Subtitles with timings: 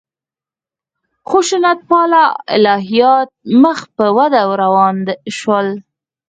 [1.29, 2.23] خشونت پاله
[2.55, 3.29] الهیات
[3.61, 4.97] مخ په وده روان
[5.37, 5.67] شول.